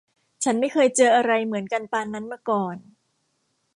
[0.43, 2.77] ฉันไม่เคยเจออะไรเหมือนกันปานนั้นมาก่อน!